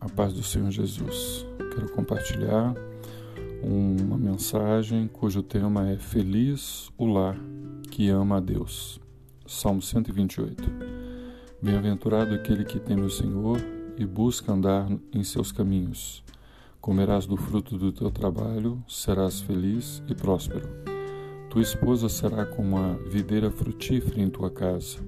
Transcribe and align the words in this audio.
a 0.00 0.08
paz 0.08 0.32
do 0.32 0.42
Senhor 0.42 0.70
Jesus. 0.70 1.44
Quero 1.58 1.92
compartilhar 1.92 2.74
uma 3.62 4.16
mensagem 4.16 5.06
cujo 5.06 5.42
tema 5.42 5.90
é 5.90 5.98
Feliz 5.98 6.90
o 6.96 7.04
lar 7.04 7.36
que 7.90 8.08
ama 8.08 8.38
a 8.38 8.40
Deus. 8.40 8.98
Salmo 9.46 9.82
128. 9.82 10.62
Bem-aventurado 11.60 12.34
aquele 12.34 12.64
que 12.64 12.80
teme 12.80 13.02
o 13.02 13.10
Senhor 13.10 13.58
e 13.98 14.06
busca 14.06 14.50
andar 14.50 14.88
em 15.12 15.22
seus 15.22 15.52
caminhos. 15.52 16.24
Comerás 16.80 17.26
do 17.26 17.36
fruto 17.36 17.76
do 17.76 17.92
teu 17.92 18.10
trabalho, 18.10 18.82
serás 18.88 19.42
feliz 19.42 20.02
e 20.08 20.14
próspero. 20.14 20.66
Tua 21.50 21.60
esposa 21.60 22.08
será 22.08 22.46
como 22.46 22.78
a 22.78 22.94
videira 22.94 23.50
frutífera 23.50 24.22
em 24.22 24.30
tua 24.30 24.50
casa 24.50 24.98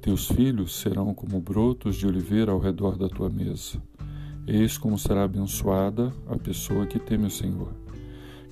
teus 0.00 0.28
filhos 0.28 0.76
serão 0.76 1.12
como 1.12 1.38
brotos 1.40 1.96
de 1.96 2.06
oliveira 2.06 2.52
ao 2.52 2.58
redor 2.58 2.96
da 2.96 3.06
tua 3.06 3.28
mesa. 3.28 3.80
Eis 4.46 4.78
como 4.78 4.98
será 4.98 5.24
abençoada 5.24 6.10
a 6.26 6.36
pessoa 6.38 6.86
que 6.86 6.98
teme 6.98 7.26
o 7.26 7.30
Senhor. 7.30 7.74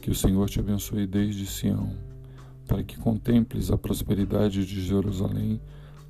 Que 0.02 0.10
o 0.10 0.14
Senhor 0.14 0.48
te 0.48 0.60
abençoe 0.60 1.06
desde 1.06 1.46
Sião, 1.46 1.96
para 2.66 2.82
que 2.84 2.98
contemples 2.98 3.70
a 3.70 3.78
prosperidade 3.78 4.66
de 4.66 4.80
Jerusalém 4.82 5.58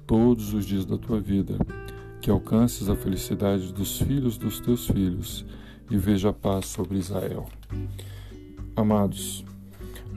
todos 0.06 0.52
os 0.52 0.66
dias 0.66 0.84
da 0.84 0.98
tua 0.98 1.20
vida, 1.20 1.56
que 2.20 2.30
alcances 2.30 2.89
a 2.89 2.97
felicidade 2.97 3.73
dos 3.73 4.00
filhos 4.00 4.36
dos 4.36 4.59
teus 4.59 4.89
filhos 4.89 5.47
e 5.89 5.97
veja 5.97 6.30
a 6.30 6.33
paz 6.33 6.66
sobre 6.66 6.98
Israel. 6.98 7.47
Amados, 8.75 9.45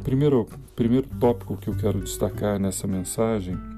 primeiro, 0.03 0.47
primeiro 0.75 1.07
tópico 1.19 1.57
que 1.57 1.67
eu 1.67 1.75
quero 1.75 1.99
destacar 1.99 2.59
nessa 2.59 2.87
mensagem 2.87 3.70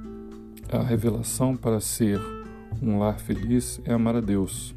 a 0.72 0.82
revelação 0.82 1.56
para 1.56 1.80
ser 1.80 2.20
um 2.82 3.00
lar 3.00 3.20
feliz 3.20 3.80
é 3.86 3.94
amar 3.94 4.16
a 4.16 4.22
Deus. 4.22 4.74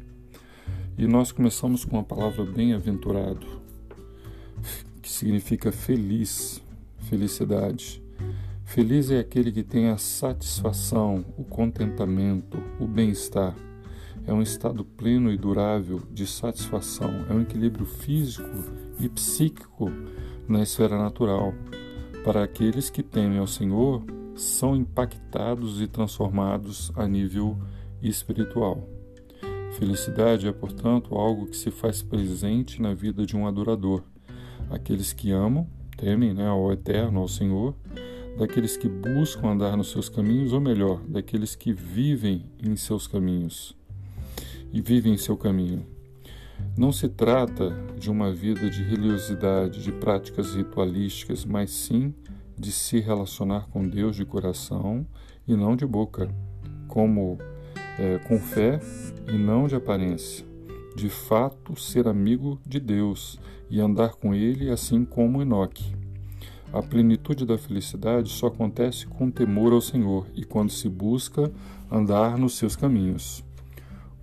E 0.97 1.05
nós 1.07 1.31
começamos 1.31 1.85
com 1.85 1.99
a 1.99 2.03
palavra 2.03 2.43
bem-aventurado, 2.45 3.45
que 5.01 5.09
significa 5.09 5.71
feliz, 5.71 6.61
felicidade. 6.99 8.01
Feliz 8.65 9.11
é 9.11 9.19
aquele 9.19 9.51
que 9.51 9.63
tem 9.63 9.89
a 9.89 9.97
satisfação, 9.97 11.23
o 11.37 11.43
contentamento, 11.43 12.61
o 12.79 12.87
bem-estar. 12.87 13.55
É 14.25 14.33
um 14.33 14.41
estado 14.41 14.83
pleno 14.83 15.31
e 15.31 15.37
durável 15.37 16.01
de 16.11 16.27
satisfação, 16.27 17.25
é 17.29 17.33
um 17.33 17.41
equilíbrio 17.41 17.85
físico 17.85 18.49
e 18.99 19.07
psíquico 19.07 19.89
na 20.47 20.63
esfera 20.63 20.97
natural. 20.97 21.53
Para 22.23 22.43
aqueles 22.43 22.89
que 22.89 23.01
temem 23.01 23.37
ao 23.37 23.47
Senhor, 23.47 24.03
são 24.37 24.75
impactados 24.75 25.81
e 25.81 25.87
transformados 25.87 26.91
a 26.95 27.07
nível 27.07 27.57
espiritual. 28.01 28.87
Felicidade 29.77 30.47
é, 30.47 30.51
portanto, 30.51 31.15
algo 31.15 31.47
que 31.47 31.57
se 31.57 31.69
faz 31.69 32.01
presente 32.01 32.81
na 32.81 32.93
vida 32.93 33.25
de 33.25 33.35
um 33.35 33.47
adorador. 33.47 34.03
Aqueles 34.69 35.13
que 35.13 35.31
amam, 35.31 35.67
temem 35.97 36.33
né, 36.33 36.47
ao 36.47 36.71
Eterno, 36.71 37.19
ao 37.19 37.27
Senhor, 37.27 37.75
daqueles 38.37 38.77
que 38.77 38.87
buscam 38.87 39.49
andar 39.49 39.75
nos 39.75 39.91
seus 39.91 40.09
caminhos, 40.09 40.53
ou 40.53 40.61
melhor, 40.61 41.01
daqueles 41.07 41.55
que 41.55 41.73
vivem 41.73 42.45
em 42.63 42.75
seus 42.75 43.07
caminhos 43.07 43.75
e 44.71 44.81
vivem 44.81 45.13
em 45.13 45.17
seu 45.17 45.35
caminho. 45.35 45.85
Não 46.77 46.91
se 46.91 47.07
trata 47.07 47.71
de 47.97 48.09
uma 48.09 48.31
vida 48.31 48.69
de 48.69 48.83
religiosidade, 48.83 49.83
de 49.83 49.91
práticas 49.91 50.55
ritualísticas, 50.55 51.45
mas 51.45 51.71
sim 51.71 52.13
de 52.57 52.71
se 52.71 52.99
relacionar 52.99 53.67
com 53.69 53.87
Deus 53.87 54.15
de 54.15 54.25
coração 54.25 55.05
e 55.47 55.55
não 55.55 55.75
de 55.75 55.85
boca, 55.85 56.29
como 56.87 57.37
é, 57.99 58.17
com 58.27 58.39
fé 58.39 58.79
e 59.27 59.37
não 59.37 59.67
de 59.67 59.75
aparência. 59.75 60.45
De 60.95 61.09
fato, 61.09 61.79
ser 61.79 62.07
amigo 62.07 62.59
de 62.65 62.79
Deus 62.79 63.39
e 63.69 63.79
andar 63.79 64.15
com 64.15 64.33
Ele, 64.33 64.69
assim 64.69 65.05
como 65.05 65.41
Enoque. 65.41 65.95
A 66.73 66.81
plenitude 66.81 67.45
da 67.45 67.57
felicidade 67.57 68.29
só 68.29 68.47
acontece 68.47 69.07
com 69.07 69.31
temor 69.31 69.71
ao 69.71 69.79
Senhor 69.79 70.25
e 70.35 70.43
quando 70.43 70.69
se 70.69 70.89
busca 70.89 71.51
andar 71.89 72.37
nos 72.37 72.57
seus 72.57 72.75
caminhos. 72.75 73.43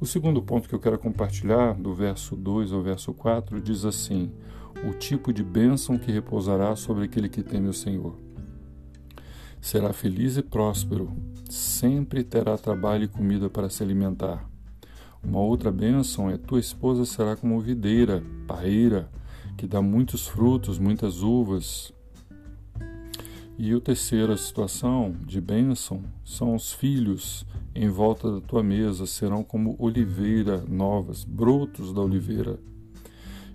O 0.01 0.05
segundo 0.05 0.43
ponto 0.43 0.69
que 0.69 0.75
eu 0.75 0.81
quero 0.81 0.99
compartilhar, 0.99 1.73
do 1.75 1.95
verso 1.95 2.37
2 2.37 2.73
ao 2.73 2.83
verso 2.83 3.15
4, 3.15 3.61
diz 3.61 3.85
assim: 3.85 4.31
O 4.87 4.93
tipo 4.93 5.33
de 5.33 5.43
bênção 5.43 5.97
que 5.97 6.13
repousará 6.13 6.77
sobre 6.77 7.05
aquele 7.05 7.29
que 7.29 7.43
teme 7.43 7.69
o 7.69 7.73
Senhor. 7.73 8.15
Será 9.65 9.95
feliz 9.95 10.37
e 10.37 10.43
próspero, 10.43 11.11
sempre 11.49 12.23
terá 12.23 12.59
trabalho 12.59 13.05
e 13.05 13.09
comida 13.09 13.49
para 13.49 13.71
se 13.71 13.83
alimentar. 13.83 14.47
Uma 15.23 15.41
outra 15.41 15.73
bênção 15.73 16.29
é 16.29 16.37
tua 16.37 16.61
esposa 16.61 17.07
será 17.07 17.35
como 17.35 17.59
videira, 17.59 18.23
parreira, 18.47 19.09
que 19.57 19.67
dá 19.67 19.81
muitos 19.81 20.27
frutos, 20.27 20.79
muitas 20.79 21.23
uvas. 21.23 21.95
E 23.57 23.73
a 23.73 23.81
terceira 23.81 24.37
situação 24.37 25.17
de 25.25 25.41
bênção 25.41 26.05
são 26.23 26.55
os 26.55 26.71
filhos 26.71 27.47
em 27.75 27.89
volta 27.89 28.33
da 28.33 28.43
tua 28.43 28.63
mesa, 28.63 29.07
serão 29.07 29.43
como 29.43 29.77
oliveira 29.79 30.63
novas, 30.69 31.25
brotos 31.25 31.91
da 31.91 32.03
oliveira. 32.03 32.59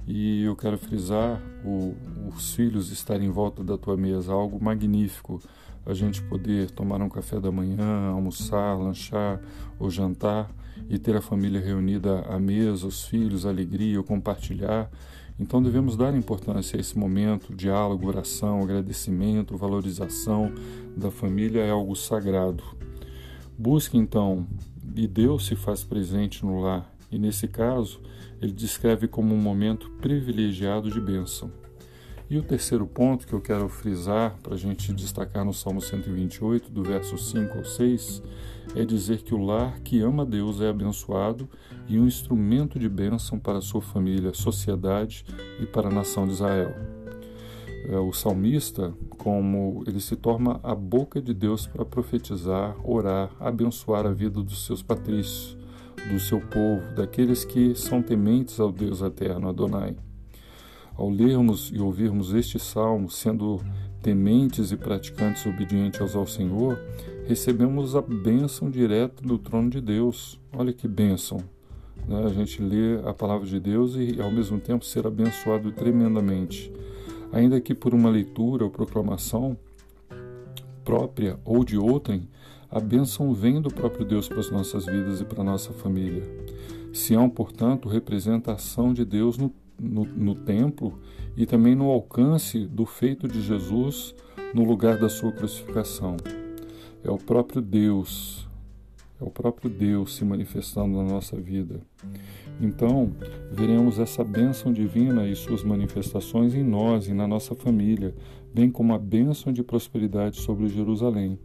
E 0.08 0.42
eu 0.42 0.56
quero 0.56 0.76
frisar 0.76 1.40
o, 1.64 1.94
os 2.36 2.56
filhos 2.56 2.92
estarem 2.92 3.28
em 3.28 3.32
volta 3.32 3.64
da 3.64 3.78
tua 3.78 3.96
mesa, 3.96 4.34
algo 4.34 4.60
magnífico 4.60 5.40
a 5.86 5.94
gente 5.94 6.22
poder 6.24 6.72
tomar 6.72 7.02
um 7.02 7.10
café 7.10 7.40
da 7.40 7.52
manhã, 7.52 8.10
almoçar, 8.10 8.78
lanchar 8.78 9.42
ou 9.80 9.90
jantar 9.90 10.50
e 10.90 10.98
ter 10.98 11.16
a 11.16 11.22
família 11.22 11.60
reunida 11.60 12.22
à 12.22 12.40
mesa, 12.40 12.88
os 12.88 13.06
filhos, 13.06 13.46
alegria, 13.46 14.02
compartilhar. 14.04 14.90
Então 15.40 15.64
devemos 15.64 15.96
dar 15.96 16.16
importância 16.16 16.78
a 16.78 16.80
esse 16.80 16.98
momento, 16.98 17.56
diálogo, 17.56 18.08
oração, 18.08 18.62
agradecimento, 18.62 19.58
valorização 19.58 20.52
da 20.98 21.10
família 21.10 21.62
é 21.62 21.72
algo 21.72 21.96
sagrado. 21.96 22.64
Busque 23.58 23.98
então, 23.98 24.46
e 24.96 25.08
Deus 25.08 25.46
se 25.46 25.56
faz 25.56 25.84
presente 25.84 26.46
no 26.46 26.60
lar, 26.60 26.94
e 27.12 27.18
nesse 27.18 27.48
caso, 27.48 28.02
ele 28.42 28.52
descreve 28.52 29.08
como 29.08 29.34
um 29.34 29.42
momento 29.42 29.90
privilegiado 30.02 30.92
de 30.92 31.00
bênção. 31.00 31.52
E 32.30 32.38
o 32.38 32.44
terceiro 32.44 32.86
ponto 32.86 33.26
que 33.26 33.34
eu 33.34 33.42
quero 33.42 33.68
frisar 33.68 34.38
para 34.44 34.54
a 34.54 34.58
gente 34.58 34.94
destacar 34.94 35.44
no 35.44 35.52
Salmo 35.52 35.82
128, 35.82 36.70
do 36.70 36.84
verso 36.84 37.18
5 37.18 37.58
ao 37.58 37.66
6, 37.66 38.22
é 38.76 38.86
dizer 38.86 39.24
que 39.24 39.34
o 39.34 39.44
lar 39.44 39.80
que 39.80 40.00
ama 40.00 40.24
Deus 40.24 40.62
é 40.62 40.70
abençoado 40.70 41.50
e 41.88 42.00
um 42.00 42.06
instrumento 42.06 42.78
de 42.78 42.88
bênção 42.88 43.40
para 43.40 43.62
sua 43.62 43.82
família, 43.82 44.32
sociedade 44.32 45.26
e 45.60 45.66
para 45.66 45.88
a 45.88 45.92
nação 45.92 46.28
de 46.28 46.34
Israel. 46.34 46.76
É, 47.90 47.98
o 47.98 48.14
salmista, 48.14 48.94
como 49.18 49.84
ele 49.88 50.00
se 50.00 50.16
torna 50.16 50.60
a 50.62 50.76
boca 50.76 51.20
de 51.20 51.34
Deus 51.34 51.66
para 51.66 51.84
profetizar, 51.84 52.76
orar, 52.88 53.32
abençoar 53.40 54.06
a 54.06 54.12
vida 54.12 54.44
dos 54.44 54.68
seus 54.68 54.84
patrícios, 54.84 55.58
do 56.12 56.20
seu 56.20 56.40
povo, 56.40 56.94
daqueles 56.94 57.44
que 57.44 57.74
são 57.74 58.04
tementes 58.04 58.60
ao 58.60 58.72
Deus 58.72 59.02
eterno, 59.02 59.50
Adonai. 59.50 59.96
Ao 61.00 61.10
lermos 61.10 61.72
e 61.74 61.80
ouvirmos 61.80 62.34
este 62.34 62.60
salmo, 62.60 63.10
sendo 63.10 63.62
tementes 64.02 64.74
e 64.74 64.76
praticantes 64.76 65.46
obedientes 65.46 66.14
ao 66.14 66.28
Senhor, 66.28 66.78
recebemos 67.26 67.96
a 67.96 68.02
bênção 68.02 68.70
direta 68.70 69.24
do 69.26 69.38
trono 69.38 69.70
de 69.70 69.80
Deus. 69.80 70.38
Olha 70.52 70.74
que 70.74 70.90
bênção! 70.90 71.38
Né? 72.06 72.22
A 72.26 72.28
gente 72.28 72.62
lê 72.62 73.00
a 73.08 73.14
palavra 73.14 73.48
de 73.48 73.62
Deus 73.62 73.96
e, 73.96 74.22
ao 74.22 74.30
mesmo 74.30 74.60
tempo, 74.60 74.84
ser 74.84 75.08
abençoado 75.08 75.72
tremendamente. 75.72 76.70
Ainda 77.32 77.62
que 77.62 77.74
por 77.74 77.94
uma 77.94 78.10
leitura 78.10 78.66
ou 78.66 78.70
proclamação 78.70 79.58
própria 80.84 81.40
ou 81.46 81.64
de 81.64 81.78
outrem, 81.78 82.28
a 82.70 82.82
bênção 82.82 83.34
vem 83.34 83.62
do 83.62 83.70
próprio 83.70 84.04
Deus 84.04 84.28
para 84.28 84.42
as 84.42 84.52
nossas 84.52 84.86
vidas 84.86 85.22
e 85.22 85.24
para 85.24 85.40
a 85.40 85.46
nossa 85.46 85.72
família. 85.72 86.24
Sião, 86.92 87.30
portanto, 87.30 87.88
representa 87.88 88.52
a 88.52 88.56
ação 88.56 88.94
de 88.94 89.06
Deus 89.06 89.38
no 89.38 89.50
no, 89.80 90.04
no 90.04 90.36
templo 90.36 91.00
e 91.36 91.46
também 91.46 91.76
no 91.76 91.90
alcance 91.90 92.66
do 92.66 92.86
feito 92.86 93.28
de 93.28 93.42
Jesus 93.42 94.16
no 94.54 94.64
lugar 94.64 94.98
da 94.98 95.10
sua 95.10 95.32
crucificação. 95.32 96.18
É 97.04 97.10
o 97.10 97.18
próprio 97.18 97.62
Deus, 97.62 98.48
é 99.22 99.24
o 99.24 99.30
próprio 99.30 99.70
Deus 99.70 100.16
se 100.16 100.26
manifestando 100.26 100.98
na 100.98 101.04
nossa 101.04 101.40
vida. 101.40 101.82
Então, 102.62 103.12
veremos 103.52 104.00
essa 104.00 104.24
bênção 104.24 104.74
divina 104.74 105.26
e 105.28 105.36
suas 105.36 105.64
manifestações 105.64 106.54
em 106.54 106.64
nós 106.64 107.08
e 107.08 107.14
na 107.14 107.26
nossa 107.26 107.56
família, 107.56 108.14
bem 108.54 108.70
como 108.70 108.94
a 108.94 108.98
bênção 108.98 109.54
de 109.54 109.64
prosperidade 109.64 110.42
sobre 110.42 110.68
Jerusalém. 110.68 111.40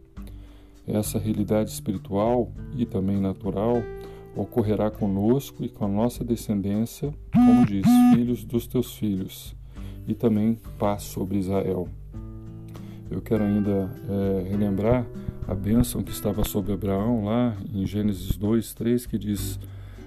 Essa 0.85 1.17
realidade 1.17 1.71
espiritual 1.71 2.51
e 2.75 2.85
também 2.85 3.19
natural 3.19 3.81
ocorrerá 4.35 4.91
conosco 4.91 5.63
e 5.63 5.69
com 5.69 5.85
a 5.85 5.87
nossa 5.87 6.23
descendência, 6.23 7.13
como 7.33 7.65
diz, 7.65 7.85
filhos 8.13 8.43
dos 8.43 8.67
teus 8.67 8.95
filhos, 8.95 9.55
e 10.07 10.13
também 10.13 10.57
paz 10.77 11.03
sobre 11.03 11.37
Israel. 11.37 11.87
Eu 13.09 13.21
quero 13.21 13.43
ainda 13.43 13.89
é, 14.09 14.49
relembrar 14.49 15.05
a 15.47 15.53
bênção 15.53 16.01
que 16.01 16.11
estava 16.11 16.43
sobre 16.43 16.73
Abraão 16.73 17.25
lá 17.25 17.55
em 17.73 17.85
Gênesis 17.85 18.35
2, 18.35 18.73
3, 18.73 19.05
que 19.05 19.17
diz: 19.17 19.59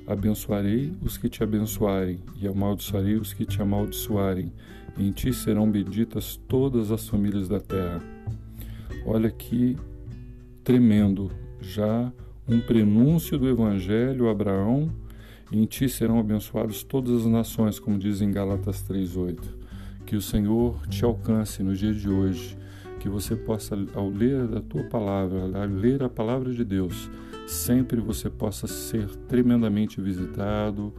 Abençoarei 0.07 0.93
os 1.03 1.17
que 1.17 1.29
te 1.29 1.43
abençoarem, 1.43 2.19
e 2.41 2.47
amaldiçoarei 2.47 3.17
os 3.17 3.33
que 3.33 3.45
te 3.45 3.63
amaldiçoarem. 3.63 4.53
Em 4.99 5.13
ti 5.13 5.33
serão 5.33 5.71
benditas 5.71 6.37
todas 6.49 6.91
as 6.91 7.09
famílias 7.09 7.49
da 7.49 7.61
terra. 7.61 8.03
Olha 9.07 9.31
que 9.31 9.77
tremendo, 10.65 11.31
já 11.61 12.13
um 12.49 12.61
prenúncio 12.61 13.39
do 13.39 13.49
Evangelho, 13.49 14.29
Abraão, 14.29 14.91
em 15.53 15.65
ti 15.67 15.89
serão 15.89 16.19
abençoadas 16.19 16.83
todas 16.83 17.23
as 17.23 17.27
nações, 17.27 17.79
como 17.79 17.99
diz 17.99 18.21
em 18.21 18.31
Gálatas 18.31 18.83
3,8. 18.89 19.39
Que 20.07 20.17
o 20.17 20.23
Senhor 20.23 20.87
te 20.89 21.05
alcance 21.05 21.63
no 21.63 21.75
dia 21.75 21.93
de 21.93 22.09
hoje, 22.09 22.57
que 23.01 23.09
você 23.09 23.37
possa, 23.37 23.77
ao 23.95 24.09
ler 24.09 24.57
a 24.57 24.61
tua 24.61 24.85
palavra, 24.85 25.43
ao 25.43 25.69
ler 25.69 26.03
a 26.03 26.09
palavra 26.09 26.53
de 26.53 26.65
Deus, 26.65 27.11
sempre 27.47 28.01
você 28.01 28.31
possa 28.31 28.67
ser 28.67 29.09
tremendamente 29.29 30.01
visitado, 30.01 30.93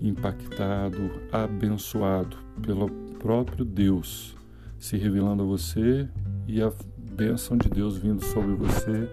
impactado, 0.00 1.10
abençoado 1.30 2.36
pelo 2.62 2.88
próprio 3.18 3.64
Deus 3.64 4.36
se 4.78 4.96
revelando 4.96 5.42
a 5.42 5.46
você 5.46 6.08
e 6.46 6.62
a 6.62 6.72
bênção 7.12 7.56
de 7.56 7.68
Deus 7.68 7.96
vindo 7.96 8.24
sobre 8.24 8.54
você 8.54 9.08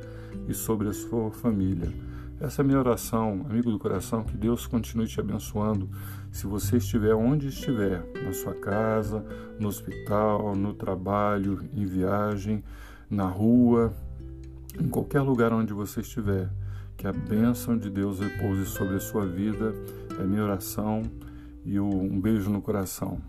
e 0.48 0.54
sobre 0.54 0.90
a 0.90 0.94
sua 0.94 1.32
família. 1.32 1.92
Essa 2.40 2.62
é 2.62 2.64
a 2.64 2.66
minha 2.66 2.80
oração, 2.80 3.46
amigo 3.50 3.72
do 3.72 3.80
coração, 3.80 4.24
que 4.24 4.36
Deus 4.36 4.68
continue 4.68 5.08
te 5.08 5.20
abençoando. 5.20 5.90
Se 6.32 6.46
você 6.46 6.78
estiver 6.78 7.14
onde 7.14 7.48
estiver, 7.48 8.04
na 8.24 8.34
sua 8.34 8.54
casa, 8.54 9.24
no 9.58 9.68
hospital, 9.68 10.56
no 10.56 10.74
trabalho, 10.74 11.64
em 11.74 11.86
viagem, 11.86 12.64
na 13.10 13.26
rua, 13.26 13.94
em 14.80 14.90
qualquer 14.90 15.22
lugar 15.22 15.54
onde 15.54 15.72
você 15.72 16.02
estiver, 16.02 16.50
que 16.98 17.08
a 17.08 17.14
bênção 17.14 17.78
de 17.78 17.90
Deus 17.90 18.20
repouse 18.20 18.66
sobre 18.66 18.96
a 18.96 19.00
sua 19.00 19.26
vida. 19.26 19.74
É 20.20 20.24
minha 20.24 20.44
oração 20.44 21.02
e 21.64 21.80
um 21.80 22.20
beijo 22.20 22.50
no 22.50 22.62
coração. 22.62 23.20